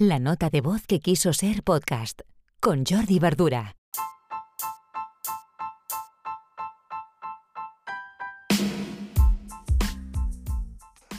La 0.00 0.20
nota 0.20 0.48
de 0.48 0.60
voz 0.60 0.86
que 0.86 1.00
quiso 1.00 1.32
ser 1.32 1.64
podcast 1.64 2.20
con 2.60 2.84
Jordi 2.86 3.18
Verdura. 3.18 3.74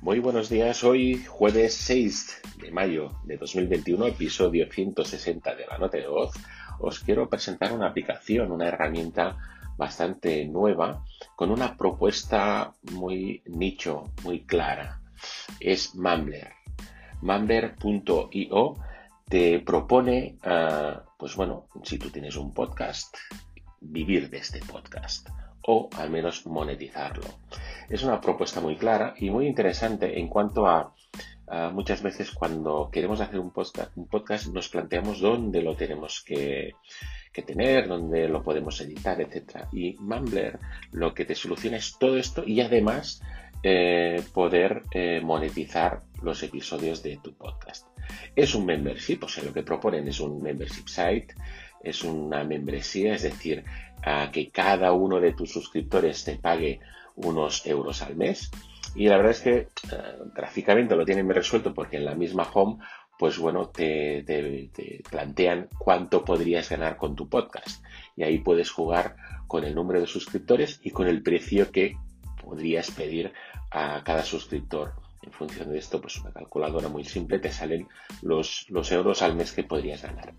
Muy 0.00 0.20
buenos 0.20 0.48
días, 0.48 0.84
hoy 0.84 1.24
jueves 1.26 1.74
6 1.74 2.42
de 2.62 2.70
mayo 2.70 3.10
de 3.24 3.38
2021, 3.38 4.06
episodio 4.06 4.68
160 4.70 5.56
de 5.56 5.66
la 5.66 5.76
nota 5.76 5.96
de 5.96 6.06
voz, 6.06 6.32
os 6.78 7.00
quiero 7.00 7.28
presentar 7.28 7.72
una 7.72 7.88
aplicación, 7.88 8.52
una 8.52 8.68
herramienta 8.68 9.36
bastante 9.76 10.46
nueva, 10.46 11.04
con 11.34 11.50
una 11.50 11.76
propuesta 11.76 12.72
muy 12.92 13.42
nicho, 13.46 14.12
muy 14.22 14.46
clara. 14.46 15.00
Es 15.58 15.92
Mumbler. 15.96 16.59
Mumbler.io 17.22 18.74
te 19.28 19.60
propone, 19.60 20.36
ah, 20.42 21.02
pues 21.18 21.36
bueno, 21.36 21.66
si 21.84 21.98
tú 21.98 22.10
tienes 22.10 22.36
un 22.36 22.52
podcast, 22.52 23.16
vivir 23.80 24.28
de 24.30 24.38
este 24.38 24.60
podcast 24.60 25.28
o 25.62 25.88
al 25.96 26.10
menos 26.10 26.46
monetizarlo. 26.46 27.24
Es 27.88 28.02
una 28.02 28.20
propuesta 28.20 28.60
muy 28.60 28.76
clara 28.76 29.14
y 29.18 29.30
muy 29.30 29.46
interesante 29.46 30.18
en 30.18 30.28
cuanto 30.28 30.66
a, 30.66 30.94
muchas 31.72 32.00
veces 32.00 32.30
cuando 32.30 32.90
queremos 32.92 33.20
hacer 33.20 33.40
un 33.40 33.50
podcast, 33.50 33.96
un 33.96 34.06
podcast, 34.06 34.46
nos 34.48 34.68
planteamos 34.68 35.20
dónde 35.20 35.62
lo 35.62 35.74
tenemos 35.74 36.22
que, 36.24 36.74
tener, 37.44 37.88
dónde 37.88 38.28
lo 38.28 38.42
podemos 38.42 38.80
editar, 38.80 39.20
etc. 39.20 39.64
Y 39.72 39.96
Mumbler 39.98 40.60
lo 40.92 41.12
que 41.12 41.24
te 41.24 41.34
soluciona 41.34 41.78
es 41.78 41.96
todo 41.98 42.18
esto 42.18 42.44
y 42.46 42.60
además 42.60 43.22
eh, 43.62 44.22
poder 44.32 44.82
eh, 44.92 45.20
monetizar 45.22 46.02
los 46.22 46.42
episodios 46.42 47.02
de 47.02 47.18
tu 47.22 47.34
podcast. 47.34 47.86
Es 48.34 48.54
un 48.54 48.66
membership, 48.66 49.20
o 49.22 49.28
sea, 49.28 49.44
lo 49.44 49.52
que 49.52 49.62
proponen 49.62 50.08
es 50.08 50.20
un 50.20 50.42
membership 50.42 50.88
site, 50.88 51.34
es 51.82 52.02
una 52.04 52.44
membresía, 52.44 53.14
es 53.14 53.22
decir, 53.22 53.64
que 54.32 54.50
cada 54.50 54.92
uno 54.92 55.20
de 55.20 55.32
tus 55.32 55.52
suscriptores 55.52 56.24
te 56.24 56.36
pague 56.36 56.80
unos 57.16 57.66
euros 57.66 58.02
al 58.02 58.16
mes. 58.16 58.50
Y 58.94 59.06
la 59.06 59.16
verdad 59.16 59.32
es 59.32 59.40
que 59.40 59.56
eh, 59.56 59.68
gráficamente 60.34 60.96
lo 60.96 61.04
tienen 61.04 61.28
resuelto 61.28 61.72
porque 61.72 61.96
en 61.96 62.04
la 62.04 62.14
misma 62.14 62.48
home, 62.52 62.78
pues 63.18 63.38
bueno, 63.38 63.68
te, 63.68 64.22
te, 64.24 65.02
plantean 65.08 65.68
cuánto 65.78 66.24
podrías 66.24 66.68
ganar 66.70 66.96
con 66.96 67.14
tu 67.14 67.28
podcast. 67.28 67.84
Y 68.16 68.22
ahí 68.22 68.38
puedes 68.38 68.70
jugar 68.70 69.16
con 69.46 69.64
el 69.64 69.74
número 69.74 70.00
de 70.00 70.06
suscriptores 70.06 70.80
y 70.82 70.90
con 70.90 71.06
el 71.06 71.22
precio 71.22 71.70
que 71.70 71.96
podrías 72.50 72.90
pedir 72.90 73.32
a 73.70 74.02
cada 74.02 74.24
suscriptor. 74.24 74.94
En 75.22 75.30
función 75.30 75.70
de 75.70 75.78
esto, 75.78 76.00
pues 76.00 76.18
una 76.18 76.32
calculadora 76.32 76.88
muy 76.88 77.04
simple 77.04 77.38
te 77.38 77.52
salen 77.52 77.86
los, 78.22 78.66
los 78.70 78.90
euros 78.90 79.22
al 79.22 79.36
mes 79.36 79.52
que 79.52 79.62
podrías 79.62 80.02
ganar. 80.02 80.34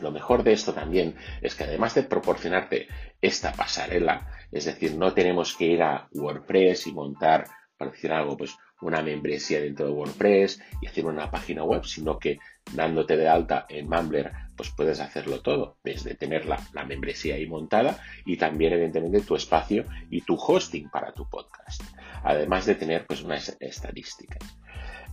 Lo 0.00 0.12
mejor 0.12 0.44
de 0.44 0.52
esto 0.52 0.72
también 0.72 1.16
es 1.40 1.56
que 1.56 1.64
además 1.64 1.94
de 1.94 2.04
proporcionarte 2.04 2.86
esta 3.20 3.52
pasarela, 3.52 4.30
es 4.52 4.66
decir, 4.66 4.94
no 4.94 5.12
tenemos 5.14 5.56
que 5.56 5.64
ir 5.64 5.82
a 5.82 6.08
WordPress 6.12 6.86
y 6.86 6.92
montar, 6.92 7.46
para 7.76 7.90
decir 7.90 8.12
algo, 8.12 8.36
pues 8.36 8.56
una 8.82 9.02
membresía 9.02 9.60
dentro 9.60 9.86
de 9.86 9.92
WordPress 9.92 10.60
y 10.80 10.86
hacer 10.86 11.06
una 11.06 11.30
página 11.30 11.64
web, 11.64 11.84
sino 11.84 12.18
que 12.18 12.38
dándote 12.72 13.16
de 13.16 13.28
alta 13.28 13.66
en 13.68 13.88
Mumbler, 13.88 14.30
pues 14.56 14.70
puedes 14.70 15.00
hacerlo 15.00 15.40
todo, 15.40 15.76
desde 15.82 16.14
tener 16.14 16.46
la, 16.46 16.60
la, 16.72 16.84
membresía 16.84 17.36
ahí 17.36 17.46
montada 17.46 18.00
y 18.24 18.36
también 18.36 18.72
evidentemente 18.72 19.20
tu 19.20 19.34
espacio 19.34 19.84
y 20.10 20.20
tu 20.20 20.34
hosting 20.34 20.88
para 20.90 21.12
tu 21.12 21.28
podcast, 21.28 21.82
además 22.22 22.66
de 22.66 22.74
tener 22.74 23.06
pues 23.06 23.22
unas 23.22 23.56
estadísticas. 23.60 24.42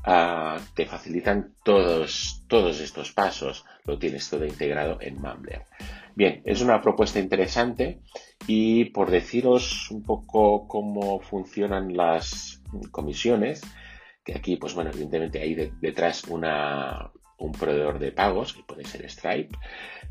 Ah, 0.04 0.60
te 0.76 0.86
facilitan 0.86 1.54
todos, 1.64 2.44
todos 2.48 2.80
estos 2.80 3.12
pasos, 3.12 3.66
lo 3.86 4.00
tienes 4.00 4.30
todo 4.30 4.46
integrado 4.46 4.98
en 5.02 5.22
Mumbler. 5.22 5.66
Bien, 6.16 6.42
es 6.46 6.62
una 6.62 6.82
propuesta 6.82 7.20
interesante 7.20 8.00
y 8.48 8.86
por 8.86 9.12
deciros 9.12 9.92
un 9.92 10.04
poco 10.04 10.68
cómo 10.68 11.20
funcionan 11.20 11.96
las 11.96 12.62
comisiones, 12.92 13.62
que 14.24 14.36
aquí, 14.36 14.56
pues 14.56 14.74
bueno, 14.74 14.90
evidentemente 14.92 15.42
hay 15.42 15.72
detrás 15.82 16.24
una, 16.26 17.12
un 17.40 17.52
proveedor 17.52 18.00
de 18.00 18.12
pagos, 18.12 18.54
que 18.54 18.64
puede 18.64 18.86
ser 18.86 19.10
Stripe, 19.10 19.58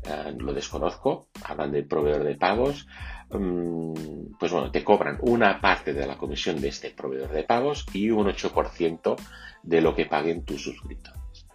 ah, 0.07 0.31
lo 0.37 0.53
desconozco, 0.53 1.27
hablan 1.43 1.71
de 1.71 1.83
proveedor 1.83 2.23
de 2.23 2.35
pagos, 2.35 2.87
mm, 3.29 4.37
pues 4.39 4.51
bueno, 4.51 4.71
te 4.71 4.83
cobran 4.83 5.17
una 5.21 5.61
parte 5.61 5.93
de 5.93 6.07
la 6.07 6.17
comisión 6.17 6.59
de 6.59 6.69
este 6.69 6.91
proveedor 6.91 7.31
de 7.31 7.43
pagos 7.43 7.85
y 7.93 8.09
un 8.09 8.27
8% 8.27 9.15
de 9.63 9.81
lo 9.81 9.95
que 9.95 10.05
paguen 10.05 10.45
tus 10.45 10.63
suscriptores. 10.63 11.47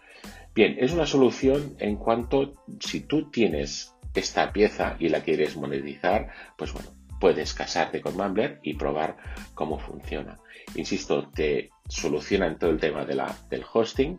Bien, 0.55 0.77
es 0.79 0.93
una 0.93 1.07
solución 1.07 1.75
en 1.79 1.97
cuanto 1.97 2.53
si 2.79 3.01
tú 3.01 3.31
tienes 3.31 3.95
esta 4.15 4.53
pieza 4.53 4.97
y 5.01 5.09
la 5.09 5.23
quieres 5.23 5.57
monetizar, 5.57 6.29
pues 6.57 6.73
bueno, 6.73 6.91
puedes 7.21 7.55
casarte 7.55 8.01
con 8.01 8.17
Mumbler 8.17 8.61
y 8.63 8.75
probar 8.75 9.17
cómo 9.55 9.79
funciona. 9.79 10.39
Insisto, 10.75 11.29
te 11.29 11.71
solucionan 11.89 12.59
todo 12.59 12.71
el 12.71 12.81
tema 12.81 13.05
de 13.05 13.15
la, 13.15 13.37
del 13.51 13.65
hosting 13.71 14.19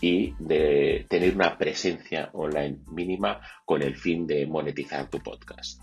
y 0.00 0.34
de 0.38 1.06
tener 1.08 1.34
una 1.34 1.56
presencia 1.56 2.30
online 2.32 2.78
mínima 2.92 3.40
con 3.64 3.82
el 3.82 3.96
fin 3.96 4.26
de 4.26 4.46
monetizar 4.46 5.08
tu 5.08 5.18
podcast. 5.20 5.82